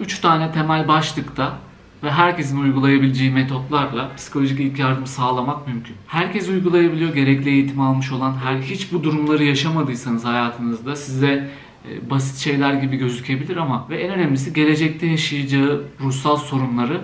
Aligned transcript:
Üç 0.00 0.18
tane 0.18 0.52
temel 0.52 0.88
başlıkta 0.88 1.58
ve 2.02 2.10
herkesin 2.10 2.62
uygulayabileceği 2.62 3.30
metotlarla 3.30 4.10
psikolojik 4.16 4.60
ilk 4.60 4.78
yardım 4.78 5.06
sağlamak 5.06 5.66
mümkün. 5.66 5.96
Herkes 6.06 6.48
uygulayabiliyor. 6.48 7.14
Gerekli 7.14 7.50
eğitim 7.50 7.80
almış 7.80 8.12
olan, 8.12 8.36
her 8.44 8.56
hiç 8.56 8.92
bu 8.92 9.04
durumları 9.04 9.44
yaşamadıysanız 9.44 10.24
hayatınızda 10.24 10.96
size 10.96 11.50
e, 11.88 12.10
basit 12.10 12.36
şeyler 12.36 12.74
gibi 12.74 12.96
gözükebilir 12.96 13.56
ama 13.56 13.86
ve 13.90 14.02
en 14.02 14.12
önemlisi 14.12 14.52
gelecekte 14.52 15.06
yaşayacağı 15.06 15.84
ruhsal 16.00 16.36
sorunları 16.36 17.00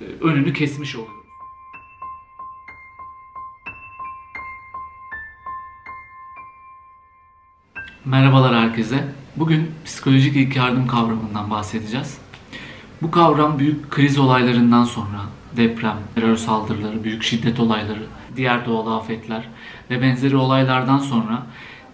e, 0.00 0.24
önünü 0.24 0.52
kesmiş 0.52 0.96
oluyor. 0.96 1.15
Merhabalar 8.06 8.56
herkese. 8.56 9.04
Bugün 9.36 9.70
psikolojik 9.84 10.36
ilk 10.36 10.56
yardım 10.56 10.86
kavramından 10.86 11.50
bahsedeceğiz. 11.50 12.18
Bu 13.02 13.10
kavram 13.10 13.58
büyük 13.58 13.90
kriz 13.90 14.18
olaylarından 14.18 14.84
sonra 14.84 15.20
deprem, 15.56 15.96
terör 16.14 16.36
saldırıları, 16.36 17.04
büyük 17.04 17.22
şiddet 17.22 17.60
olayları, 17.60 18.02
diğer 18.36 18.66
doğal 18.66 18.98
afetler 18.98 19.48
ve 19.90 20.02
benzeri 20.02 20.36
olaylardan 20.36 20.98
sonra 20.98 21.46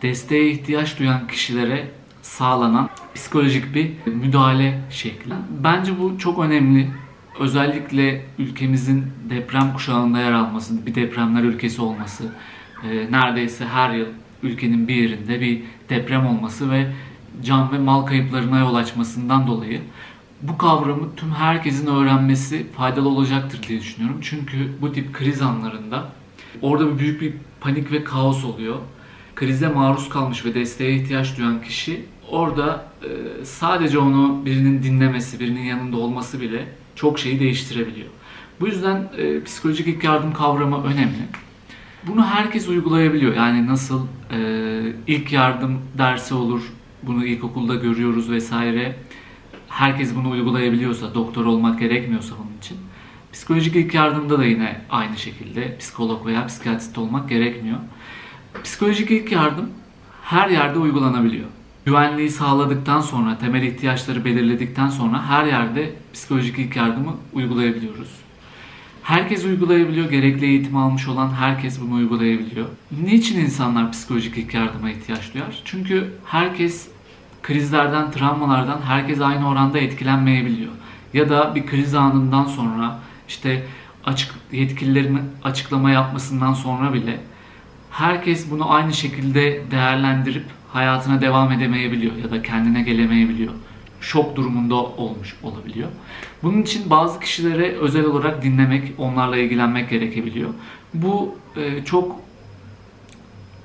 desteğe 0.02 0.50
ihtiyaç 0.50 0.98
duyan 0.98 1.26
kişilere 1.26 1.90
sağlanan 2.22 2.88
psikolojik 3.14 3.74
bir 3.74 3.90
müdahale 4.06 4.80
şekli. 4.90 5.32
Bence 5.64 5.98
bu 6.00 6.18
çok 6.18 6.38
önemli. 6.38 6.90
Özellikle 7.40 8.26
ülkemizin 8.38 9.06
deprem 9.30 9.72
kuşağında 9.72 10.18
yer 10.18 10.32
alması, 10.32 10.86
bir 10.86 10.94
depremler 10.94 11.42
ülkesi 11.42 11.82
olması, 11.82 12.24
e, 12.82 13.12
neredeyse 13.12 13.66
her 13.66 13.90
yıl 13.90 14.06
ülkenin 14.42 14.88
bir 14.88 14.94
yerinde 14.94 15.40
bir 15.40 15.62
deprem 15.88 16.26
olması 16.26 16.70
ve 16.70 16.92
can 17.44 17.72
ve 17.72 17.78
mal 17.78 18.06
kayıplarına 18.06 18.58
yol 18.58 18.74
açmasından 18.74 19.46
dolayı 19.46 19.80
bu 20.42 20.58
kavramı 20.58 21.16
tüm 21.16 21.30
herkesin 21.30 21.86
öğrenmesi 21.86 22.66
faydalı 22.76 23.08
olacaktır 23.08 23.60
diye 23.68 23.80
düşünüyorum. 23.80 24.18
Çünkü 24.22 24.56
bu 24.80 24.92
tip 24.92 25.12
kriz 25.12 25.42
anlarında 25.42 26.08
orada 26.62 26.94
bir 26.94 26.98
büyük 26.98 27.20
bir 27.20 27.32
panik 27.60 27.92
ve 27.92 28.04
kaos 28.04 28.44
oluyor. 28.44 28.76
Krize 29.34 29.68
maruz 29.68 30.08
kalmış 30.08 30.44
ve 30.44 30.54
desteğe 30.54 30.94
ihtiyaç 30.94 31.38
duyan 31.38 31.62
kişi 31.62 32.04
orada 32.30 32.86
e, 33.02 33.44
sadece 33.44 33.98
onu 33.98 34.42
birinin 34.46 34.82
dinlemesi, 34.82 35.40
birinin 35.40 35.64
yanında 35.64 35.96
olması 35.96 36.40
bile 36.40 36.68
çok 36.94 37.18
şeyi 37.18 37.40
değiştirebiliyor. 37.40 38.08
Bu 38.60 38.66
yüzden 38.66 39.08
e, 39.18 39.44
psikolojik 39.44 39.86
ilk 39.86 40.04
yardım 40.04 40.32
kavramı 40.32 40.84
önemli. 40.84 41.22
Bunu 42.06 42.26
herkes 42.26 42.68
uygulayabiliyor. 42.68 43.36
Yani 43.36 43.66
nasıl 43.66 44.06
e, 44.30 44.38
ilk 45.06 45.32
yardım 45.32 45.78
dersi 45.98 46.34
olur, 46.34 46.62
bunu 47.02 47.24
ilkokulda 47.24 47.74
görüyoruz 47.74 48.30
vesaire. 48.30 48.96
Herkes 49.68 50.14
bunu 50.16 50.30
uygulayabiliyorsa, 50.30 51.14
doktor 51.14 51.44
olmak 51.44 51.80
gerekmiyorsa 51.80 52.34
bunun 52.38 52.58
için. 52.58 52.78
Psikolojik 53.32 53.76
ilk 53.76 53.94
yardımda 53.94 54.38
da 54.38 54.44
yine 54.44 54.80
aynı 54.90 55.16
şekilde 55.16 55.76
psikolog 55.78 56.26
veya 56.26 56.46
psikiyatrist 56.46 56.98
olmak 56.98 57.28
gerekmiyor. 57.28 57.78
Psikolojik 58.64 59.10
ilk 59.10 59.32
yardım 59.32 59.70
her 60.22 60.48
yerde 60.48 60.78
uygulanabiliyor. 60.78 61.48
Güvenliği 61.84 62.30
sağladıktan 62.30 63.00
sonra, 63.00 63.38
temel 63.38 63.62
ihtiyaçları 63.62 64.24
belirledikten 64.24 64.88
sonra 64.88 65.26
her 65.26 65.44
yerde 65.44 65.92
psikolojik 66.12 66.58
ilk 66.58 66.76
yardımı 66.76 67.14
uygulayabiliyoruz. 67.32 68.21
Herkes 69.02 69.44
uygulayabiliyor. 69.44 70.10
Gerekli 70.10 70.46
eğitim 70.46 70.76
almış 70.76 71.08
olan 71.08 71.32
herkes 71.32 71.80
bunu 71.80 71.94
uygulayabiliyor. 71.94 72.66
Niçin 73.04 73.40
insanlar 73.40 73.92
psikolojik 73.92 74.38
ilk 74.38 74.54
yardıma 74.54 74.90
ihtiyaç 74.90 75.34
duyar? 75.34 75.62
Çünkü 75.64 76.12
herkes 76.24 76.88
krizlerden, 77.42 78.10
travmalardan 78.10 78.80
herkes 78.82 79.20
aynı 79.20 79.48
oranda 79.48 79.78
etkilenmeyebiliyor. 79.78 80.72
Ya 81.14 81.28
da 81.28 81.54
bir 81.54 81.66
kriz 81.66 81.94
anından 81.94 82.44
sonra 82.44 82.98
işte 83.28 83.62
açık 84.04 84.34
yetkililerin 84.52 85.20
açıklama 85.44 85.90
yapmasından 85.90 86.52
sonra 86.52 86.94
bile 86.94 87.20
herkes 87.90 88.50
bunu 88.50 88.72
aynı 88.72 88.92
şekilde 88.92 89.70
değerlendirip 89.70 90.44
hayatına 90.72 91.20
devam 91.20 91.52
edemeyebiliyor 91.52 92.16
ya 92.16 92.30
da 92.30 92.42
kendine 92.42 92.82
gelemeyebiliyor. 92.82 93.52
Şok 94.02 94.36
durumunda 94.36 94.74
olmuş 94.74 95.36
olabiliyor. 95.42 95.88
Bunun 96.42 96.62
için 96.62 96.90
bazı 96.90 97.20
kişilere 97.20 97.72
özel 97.72 98.04
olarak 98.04 98.42
dinlemek, 98.42 98.92
onlarla 98.98 99.36
ilgilenmek 99.36 99.90
gerekebiliyor. 99.90 100.50
Bu 100.94 101.34
e, 101.56 101.84
çok 101.84 102.16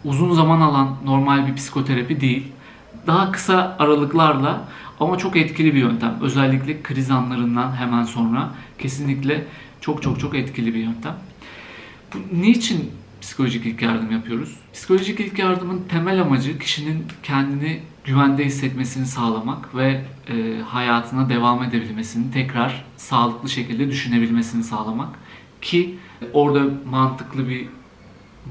uzun 0.06 0.34
zaman 0.34 0.62
alan 0.62 0.98
normal 1.06 1.48
bir 1.48 1.56
psikoterapi 1.56 2.22
değil. 2.22 2.48
Daha 3.08 3.32
kısa 3.32 3.76
aralıklarla 3.80 4.68
ama 5.00 5.18
çok 5.18 5.36
etkili 5.36 5.74
bir 5.74 5.80
yöntem. 5.80 6.18
Özellikle 6.22 6.82
kriz 6.82 7.12
anlarından 7.12 7.76
hemen 7.76 8.04
sonra 8.04 8.50
kesinlikle 8.80 9.46
çok 9.82 10.04
çok 10.04 10.20
çok 10.20 10.36
etkili 10.36 10.74
bir 10.74 10.80
yöntem. 10.80 11.16
Bu, 12.14 12.42
niçin 12.42 12.92
psikolojik 13.28 13.66
ilk 13.66 13.82
yardım 13.82 14.12
yapıyoruz? 14.12 14.56
Psikolojik 14.74 15.20
ilk 15.20 15.40
yardımın 15.40 15.84
temel 15.90 16.22
amacı 16.22 16.60
kişinin 16.60 17.06
kendini 17.24 17.80
güvende 18.04 18.46
hissetmesini 18.46 19.06
sağlamak 19.06 19.76
ve 19.76 20.02
e, 20.30 20.62
hayatına 20.62 21.30
devam 21.30 21.64
edebilmesini, 21.64 22.32
tekrar 22.32 22.86
sağlıklı 22.98 23.50
şekilde 23.50 23.90
düşünebilmesini 23.90 24.64
sağlamak 24.64 25.10
ki 25.62 25.96
orada 26.34 26.64
mantıklı 26.90 27.50
bir 27.50 27.68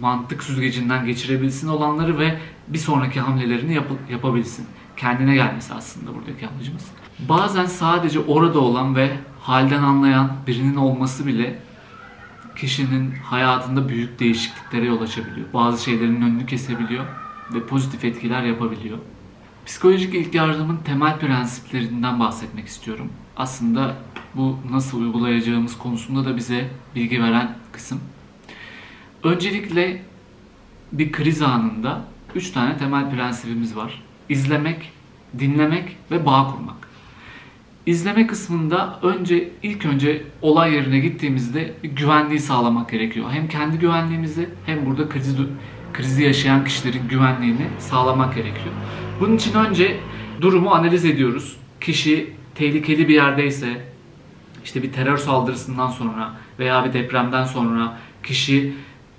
mantık 0.01 0.43
süzgecinden 0.43 1.07
geçirebilsin 1.07 1.69
olanları 1.69 2.19
ve 2.19 2.39
bir 2.69 2.79
sonraki 2.79 3.21
hamlelerini 3.21 3.75
yap- 3.75 4.11
yapabilsin. 4.11 4.67
Kendine 4.97 5.35
gelmesi 5.35 5.75
aslında 5.75 6.15
buradaki 6.15 6.49
amacımız. 6.49 6.85
Bazen 7.29 7.67
sadece 7.67 8.21
orada 8.21 8.61
olan 8.61 8.97
ve 8.97 9.11
halden 9.41 9.83
anlayan 9.83 10.33
birinin 10.47 10.77
olması 10.77 11.27
bile 11.27 11.59
kişinin 12.57 13.11
hayatında 13.11 13.89
büyük 13.89 14.21
değişikliklere 14.21 14.87
yol 14.87 15.01
açabiliyor. 15.01 15.47
Bazı 15.55 15.85
şeylerin 15.85 16.23
önünü 16.23 16.47
kesebiliyor 16.47 17.05
ve 17.55 17.67
pozitif 17.67 18.05
etkiler 18.05 18.43
yapabiliyor. 18.43 18.99
Psikolojik 19.67 20.15
ilk 20.15 20.35
yardımın 20.35 20.77
temel 20.77 21.19
prensiplerinden 21.19 22.21
bahsetmek 22.21 22.67
istiyorum. 22.67 23.13
Aslında 23.37 23.97
bu 24.35 24.59
nasıl 24.71 25.01
uygulayacağımız 25.01 25.79
konusunda 25.79 26.25
da 26.25 26.37
bize 26.37 26.71
bilgi 26.95 27.23
veren 27.23 27.57
kısım. 27.73 28.01
Öncelikle 29.25 30.03
bir 30.93 31.13
kriz 31.13 31.43
anında 31.43 32.05
3 32.35 32.51
tane 32.51 32.79
temel 32.79 33.11
prensibimiz 33.11 33.77
var. 33.77 34.03
İzlemek, 34.29 34.93
dinlemek 35.39 35.97
ve 36.11 36.27
bağ 36.27 36.51
kurmak. 36.51 36.86
İzleme 37.87 38.27
kısmında 38.27 38.99
önce 39.03 39.49
ilk 39.63 39.85
önce 39.85 40.23
olay 40.43 40.75
yerine 40.75 40.99
gittiğimizde 40.99 41.75
güvenliği 41.83 42.41
sağlamak 42.41 42.91
gerekiyor. 42.91 43.27
Hem 43.31 43.49
kendi 43.49 43.79
güvenliğimizi 43.79 44.49
hem 44.67 44.87
burada 44.87 45.09
krizi, 45.09 45.37
krizi 45.93 46.23
yaşayan 46.23 46.65
kişilerin 46.65 47.09
güvenliğini 47.09 47.67
sağlamak 47.79 48.35
gerekiyor. 48.35 48.75
Bunun 49.21 49.37
için 49.37 49.55
önce 49.55 49.97
durumu 50.41 50.71
analiz 50.71 51.05
ediyoruz. 51.05 51.57
Kişi 51.81 52.31
tehlikeli 52.55 53.09
bir 53.09 53.15
yerdeyse, 53.15 53.85
işte 54.65 54.83
bir 54.83 54.93
terör 54.93 55.17
saldırısından 55.17 55.89
sonra 55.89 56.33
veya 56.59 56.85
bir 56.85 56.93
depremden 56.93 57.45
sonra 57.45 57.99
kişi 58.23 58.73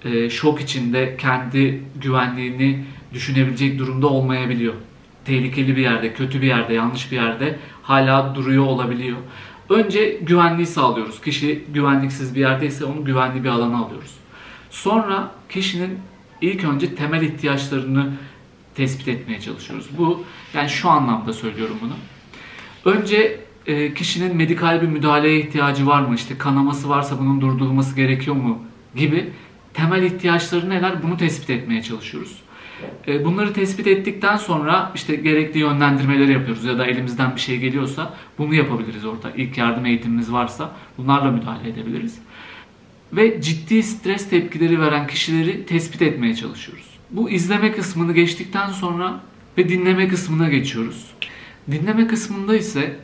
e, 0.05 0.29
şok 0.29 0.61
içinde 0.61 1.17
kendi 1.17 1.84
güvenliğini 2.01 2.84
düşünebilecek 3.13 3.79
durumda 3.79 4.07
olmayabiliyor. 4.07 4.73
Tehlikeli 5.28 5.76
bir 5.76 5.82
yerde, 5.82 6.14
kötü 6.14 6.42
bir 6.42 6.48
yerde, 6.48 6.74
yanlış 6.74 7.12
bir 7.12 7.16
yerde 7.16 7.60
hala 7.84 8.36
duruyor 8.36 8.66
olabiliyor. 8.66 9.18
Önce 9.70 10.20
güvenliği 10.22 10.68
sağlıyoruz. 10.68 11.22
Kişi 11.22 11.64
güvenliksiz 11.74 12.36
bir 12.36 12.40
yerdeyse 12.40 12.86
onu 12.86 13.06
güvenli 13.06 13.44
bir 13.44 13.50
alana 13.50 13.78
alıyoruz. 13.78 14.12
Sonra 14.70 15.32
kişinin 15.50 16.00
ilk 16.42 16.64
önce 16.64 16.96
temel 16.96 17.22
ihtiyaçlarını 17.22 18.14
tespit 18.76 19.08
etmeye 19.08 19.42
çalışıyoruz. 19.42 19.88
Bu 19.98 20.24
yani 20.54 20.70
şu 20.70 20.90
anlamda 20.90 21.34
söylüyorum 21.34 21.78
bunu. 21.82 21.94
Önce 22.96 23.40
e, 23.66 23.94
kişinin 23.94 24.36
medikal 24.36 24.82
bir 24.82 24.88
müdahaleye 24.88 25.40
ihtiyacı 25.40 25.88
var 25.88 26.02
mı? 26.02 26.16
İşte 26.16 26.38
kanaması 26.38 26.90
varsa 26.90 27.20
bunun 27.20 27.41
durdurulması 27.41 27.96
gerekiyor 27.96 28.35
mu? 28.35 28.64
Gibi 28.96 29.30
temel 29.73 30.03
ihtiyaçları 30.03 30.70
neler? 30.70 31.03
Bunu 31.03 31.18
tespit 31.18 31.50
etmeye 31.50 31.84
çalışıyoruz. 31.84 32.47
E, 33.08 33.26
bunları 33.26 33.53
tespit 33.53 33.88
ettikten 33.88 34.38
sonra 34.38 34.91
işte 34.96 35.16
gerekli 35.16 35.59
yönlendirmeleri 35.59 36.32
yapıyoruz 36.32 36.66
ya 36.66 36.78
da 36.78 36.85
elimizden 36.85 37.35
bir 37.35 37.41
şey 37.41 37.59
geliyorsa 37.59 38.14
bunu 38.38 38.53
yapabiliriz 38.56 39.06
orada. 39.06 39.32
İlk 39.32 39.58
yardım 39.58 39.85
eğitimimiz 39.85 40.32
varsa 40.32 40.72
bunlarla 40.97 41.32
müdahale 41.32 41.70
edebiliriz. 41.70 42.20
Ve 43.14 43.41
ciddi 43.41 43.84
stres 43.84 44.29
tepkileri 44.29 44.82
veren 44.82 45.08
kişileri 45.08 45.66
tespit 45.66 46.02
etmeye 46.02 46.35
çalışıyoruz. 46.35 46.85
Bu 47.12 47.29
izleme 47.29 47.72
kısmını 47.72 48.14
geçtikten 48.14 48.70
sonra 48.70 49.20
ve 49.58 49.70
dinleme 49.70 50.08
kısmına 50.08 50.50
geçiyoruz. 50.50 51.12
Dinleme 51.72 52.08
kısmında 52.08 52.58
ise 52.58 52.96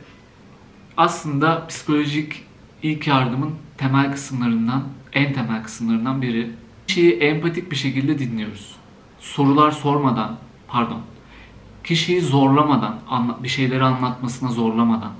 aslında 0.96 1.66
psikolojik 1.66 2.42
ilk 2.82 3.06
yardımın 3.06 3.50
temel 3.78 4.12
kısımlarından, 4.12 4.84
en 5.12 5.32
temel 5.32 5.62
kısımlarından 5.62 6.22
biri. 6.22 6.50
Kişiyi 6.86 7.12
empatik 7.12 7.70
bir 7.70 7.76
şekilde 7.76 8.18
dinliyoruz. 8.18 8.76
Sorular 9.24 9.70
sormadan, 9.70 10.36
pardon, 10.68 11.00
kişiyi 11.84 12.20
zorlamadan, 12.20 12.98
bir 13.42 13.48
şeyleri 13.48 13.84
anlatmasına 13.84 14.48
zorlamadan, 14.48 15.12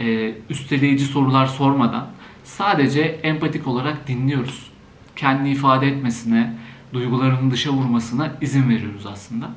e, 0.00 0.34
üsteleyici 0.50 1.04
sorular 1.04 1.46
sormadan 1.46 2.06
sadece 2.44 3.00
empatik 3.00 3.66
olarak 3.66 4.08
dinliyoruz. 4.08 4.70
Kendi 5.16 5.48
ifade 5.48 5.88
etmesine, 5.88 6.56
duygularının 6.92 7.50
dışa 7.50 7.70
vurmasına 7.70 8.32
izin 8.40 8.68
veriyoruz 8.70 9.06
aslında. 9.06 9.50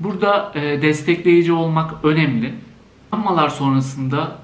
Burada 0.00 0.52
e, 0.54 0.82
destekleyici 0.82 1.52
olmak 1.52 2.04
önemli. 2.04 2.54
Travmalar 3.10 3.48
sonrasında 3.48 4.38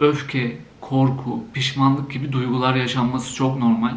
öfke, 0.00 0.58
korku, 0.80 1.44
pişmanlık 1.52 2.10
gibi 2.10 2.32
duygular 2.32 2.74
yaşanması 2.74 3.34
çok 3.34 3.58
normal. 3.58 3.94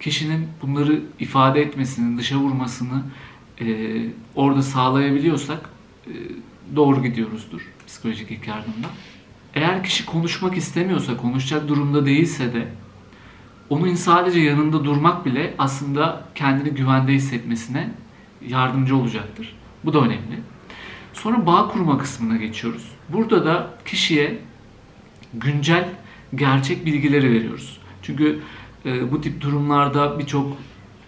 Kişinin 0.00 0.48
bunları 0.62 1.02
ifade 1.18 1.62
etmesini, 1.62 2.18
dışa 2.18 2.36
vurmasını 2.36 3.02
e, 3.60 3.66
orada 4.34 4.62
sağlayabiliyorsak 4.62 5.70
e, 6.06 6.12
doğru 6.76 7.02
gidiyoruzdur 7.02 7.60
psikolojik 7.86 8.30
ilk 8.30 8.48
yardımda. 8.48 8.86
Eğer 9.54 9.84
kişi 9.84 10.06
konuşmak 10.06 10.56
istemiyorsa, 10.56 11.16
konuşacak 11.16 11.68
durumda 11.68 12.06
değilse 12.06 12.52
de 12.52 12.68
onun 13.70 13.94
sadece 13.94 14.40
yanında 14.40 14.84
durmak 14.84 15.26
bile 15.26 15.54
aslında 15.58 16.24
kendini 16.34 16.70
güvende 16.70 17.12
hissetmesine 17.12 17.90
yardımcı 18.48 18.96
olacaktır. 18.96 19.56
Bu 19.84 19.92
da 19.92 19.98
önemli. 19.98 20.40
Sonra 21.12 21.46
bağ 21.46 21.68
kurma 21.68 21.98
kısmına 21.98 22.36
geçiyoruz. 22.36 22.88
Burada 23.08 23.44
da 23.44 23.70
kişiye 23.84 24.38
güncel, 25.34 25.88
gerçek 26.34 26.86
bilgileri 26.86 27.30
veriyoruz. 27.30 27.78
Çünkü 28.02 28.40
e, 28.86 29.12
bu 29.12 29.20
tip 29.20 29.40
durumlarda 29.40 30.18
birçok 30.18 30.56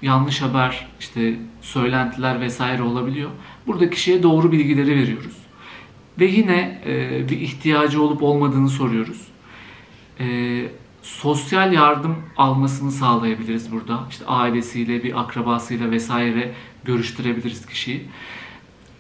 yanlış 0.03 0.43
haber, 0.43 0.87
işte 1.01 1.35
söylentiler 1.61 2.41
vesaire 2.41 2.83
olabiliyor. 2.83 3.31
Burada 3.67 3.91
kişiye 3.91 4.23
doğru 4.23 4.53
bilgileri 4.53 4.97
veriyoruz. 4.97 5.37
Ve 6.21 6.25
yine 6.27 6.83
e, 6.87 7.29
bir 7.29 7.41
ihtiyacı 7.41 8.03
olup 8.03 8.23
olmadığını 8.23 8.69
soruyoruz. 8.69 9.21
E, 10.21 10.27
sosyal 11.03 11.73
yardım 11.73 12.17
almasını 12.37 12.93
sağlayabiliriz 12.93 13.73
burada. 13.73 14.01
İşte 14.11 14.27
ailesiyle, 14.27 15.03
bir 15.03 15.21
akrabasıyla 15.21 15.91
vesaire 15.91 16.55
görüştürebiliriz 16.85 17.67
kişiyi. 17.67 18.05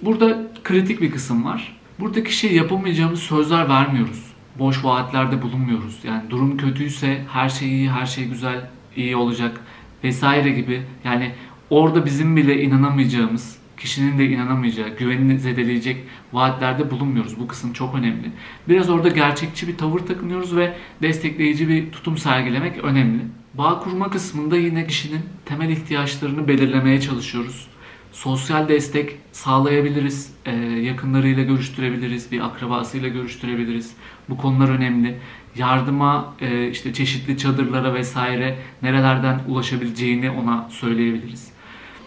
Burada 0.02 0.52
kritik 0.64 1.00
bir 1.00 1.10
kısım 1.10 1.44
var. 1.44 1.76
Burada 2.00 2.24
kişiye 2.24 2.52
yapamayacağımız 2.52 3.20
sözler 3.20 3.68
vermiyoruz. 3.68 4.32
Boş 4.58 4.84
vaatlerde 4.84 5.42
bulunmuyoruz. 5.42 5.98
Yani 6.04 6.30
durum 6.30 6.56
kötüyse 6.56 7.24
her 7.32 7.48
şey 7.48 7.68
iyi, 7.68 7.90
her 7.90 8.06
şey 8.06 8.24
güzel, 8.24 8.70
iyi 8.96 9.16
olacak 9.16 9.60
vesaire 10.06 10.50
gibi. 10.50 10.82
Yani 11.04 11.32
orada 11.70 12.04
bizim 12.04 12.36
bile 12.36 12.62
inanamayacağımız, 12.62 13.56
kişinin 13.76 14.18
de 14.18 14.26
inanamayacağı, 14.26 14.88
güvenini 14.88 15.38
zedeleyecek 15.38 15.96
vaatlerde 16.32 16.90
bulunmuyoruz. 16.90 17.40
Bu 17.40 17.46
kısım 17.46 17.72
çok 17.72 17.94
önemli. 17.94 18.30
Biraz 18.68 18.90
orada 18.90 19.08
gerçekçi 19.08 19.68
bir 19.68 19.76
tavır 19.76 20.00
takınıyoruz 20.00 20.56
ve 20.56 20.76
destekleyici 21.02 21.68
bir 21.68 21.92
tutum 21.92 22.18
sergilemek 22.18 22.78
önemli. 22.84 23.22
Bağ 23.54 23.80
kurma 23.80 24.10
kısmında 24.10 24.56
yine 24.56 24.86
kişinin 24.86 25.20
temel 25.44 25.70
ihtiyaçlarını 25.70 26.48
belirlemeye 26.48 27.00
çalışıyoruz. 27.00 27.68
Sosyal 28.16 28.68
destek 28.68 29.16
sağlayabiliriz, 29.32 30.32
ee, 30.46 30.52
yakınlarıyla 30.60 31.42
görüştürebiliriz, 31.42 32.32
bir 32.32 32.40
akrabasıyla 32.40 33.08
görüştürebiliriz. 33.08 33.92
Bu 34.28 34.36
konular 34.36 34.68
önemli. 34.68 35.18
Yardıma, 35.56 36.34
e, 36.40 36.70
işte 36.70 36.92
çeşitli 36.92 37.38
çadırlara 37.38 37.94
vesaire 37.94 38.58
nerelerden 38.82 39.40
ulaşabileceğini 39.48 40.30
ona 40.30 40.68
söyleyebiliriz. 40.70 41.48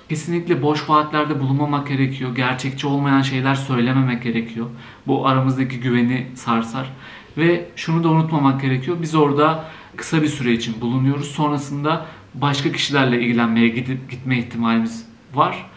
Kesinlikle 0.09 0.61
boş 0.61 0.89
vaatlerde 0.89 1.39
bulunmamak 1.39 1.87
gerekiyor. 1.87 2.35
Gerçekçi 2.35 2.87
olmayan 2.87 3.21
şeyler 3.21 3.55
söylememek 3.55 4.23
gerekiyor. 4.23 4.67
Bu 5.07 5.27
aramızdaki 5.27 5.79
güveni 5.79 6.27
sarsar. 6.35 6.91
Ve 7.37 7.65
şunu 7.75 8.03
da 8.03 8.09
unutmamak 8.09 8.61
gerekiyor. 8.61 8.97
Biz 9.01 9.15
orada 9.15 9.65
kısa 9.95 10.21
bir 10.21 10.27
süre 10.27 10.53
için 10.53 10.81
bulunuyoruz. 10.81 11.27
Sonrasında 11.27 12.05
başka 12.33 12.71
kişilerle 12.71 13.21
ilgilenmeye 13.21 13.67
gidip 13.67 14.11
gitme 14.11 14.37
ihtimalimiz 14.37 15.05
var. 15.33 15.69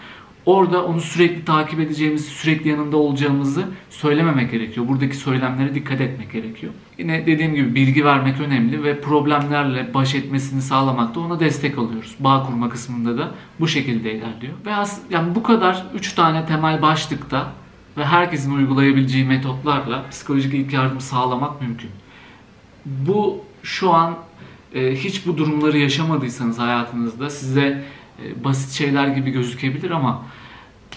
Orada 0.46 0.84
onu 0.84 1.00
sürekli 1.00 1.44
takip 1.44 1.80
edeceğimizi, 1.80 2.30
sürekli 2.30 2.70
yanında 2.70 2.96
olacağımızı 2.96 3.64
söylememek 3.90 4.50
gerekiyor. 4.50 4.88
Buradaki 4.88 5.16
söylemlere 5.16 5.74
dikkat 5.74 6.00
etmek 6.00 6.32
gerekiyor. 6.32 6.72
Yine 6.98 7.26
dediğim 7.26 7.54
gibi 7.54 7.74
bilgi 7.74 8.04
vermek 8.04 8.40
önemli 8.40 8.84
ve 8.84 9.00
problemlerle 9.00 9.94
baş 9.94 10.14
etmesini 10.14 10.62
sağlamakta 10.62 11.20
ona 11.20 11.40
destek 11.40 11.78
alıyoruz. 11.78 12.14
Bağ 12.20 12.46
kurma 12.46 12.68
kısmında 12.68 13.18
da 13.18 13.30
bu 13.60 13.68
şekilde 13.68 14.14
ilerliyor. 14.14 14.52
Ve 14.66 14.70
yani 15.10 15.34
bu 15.34 15.42
kadar 15.42 15.84
3 15.94 16.12
tane 16.12 16.46
temel 16.46 16.82
başlıkta 16.82 17.52
ve 17.96 18.04
herkesin 18.04 18.54
uygulayabileceği 18.54 19.24
metotlarla 19.24 20.04
psikolojik 20.10 20.54
ilk 20.54 20.72
yardım 20.72 21.00
sağlamak 21.00 21.62
mümkün. 21.62 21.90
Bu 22.86 23.44
şu 23.62 23.90
an 23.90 24.16
e, 24.74 24.94
hiç 24.94 25.26
bu 25.26 25.38
durumları 25.38 25.78
yaşamadıysanız 25.78 26.58
hayatınızda 26.58 27.30
size 27.30 27.84
basit 28.44 28.70
şeyler 28.70 29.08
gibi 29.08 29.30
gözükebilir 29.30 29.90
ama 29.90 30.22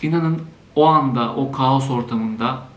inanın 0.02 0.42
o 0.76 0.86
anda 0.86 1.36
o 1.36 1.52
kaos 1.52 1.90
ortamında 1.90 2.68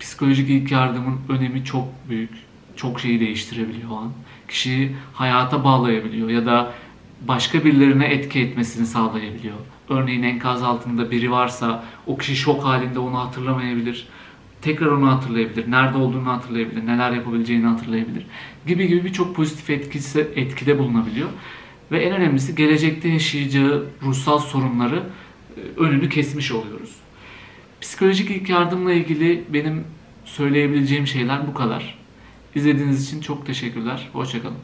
psikolojik 0.00 0.50
ilk 0.50 0.72
yardımın 0.72 1.20
önemi 1.28 1.64
çok 1.64 1.88
büyük. 2.08 2.30
Çok 2.76 3.00
şeyi 3.00 3.20
değiştirebiliyor 3.20 3.90
o 3.90 3.96
an. 3.96 4.12
Kişiyi 4.48 4.96
hayata 5.12 5.64
bağlayabiliyor 5.64 6.28
ya 6.28 6.46
da 6.46 6.72
başka 7.28 7.64
birilerine 7.64 8.06
etki 8.06 8.40
etmesini 8.40 8.86
sağlayabiliyor. 8.86 9.56
Örneğin 9.88 10.22
enkaz 10.22 10.62
altında 10.62 11.10
biri 11.10 11.30
varsa 11.30 11.84
o 12.06 12.16
kişi 12.16 12.36
şok 12.36 12.64
halinde 12.64 12.98
onu 12.98 13.18
hatırlamayabilir. 13.18 14.08
Tekrar 14.62 14.86
onu 14.86 15.10
hatırlayabilir. 15.10 15.70
Nerede 15.70 15.98
olduğunu 15.98 16.28
hatırlayabilir. 16.28 16.86
Neler 16.86 17.10
yapabileceğini 17.10 17.66
hatırlayabilir. 17.66 18.26
Gibi 18.66 18.88
gibi 18.88 19.04
birçok 19.04 19.36
pozitif 19.36 19.70
etkisi, 19.70 20.28
etkide 20.36 20.78
bulunabiliyor. 20.78 21.28
Ve 21.90 22.02
en 22.02 22.12
önemlisi 22.12 22.54
gelecekte 22.54 23.08
yaşayacağı 23.08 23.86
ruhsal 24.02 24.38
sorunları 24.38 25.02
e, 25.56 25.80
önünü 25.80 26.08
kesmiş 26.08 26.52
oluyoruz. 26.52 26.96
Psikolojik 27.80 28.30
ilk 28.30 28.48
yardımla 28.48 28.92
ilgili 28.92 29.44
benim 29.48 29.84
söyleyebileceğim 30.24 31.06
şeyler 31.06 31.46
bu 31.46 31.54
kadar. 31.54 31.98
İzlediğiniz 32.54 33.06
için 33.06 33.20
çok 33.20 33.46
teşekkürler. 33.46 34.08
Hoşçakalın. 34.12 34.56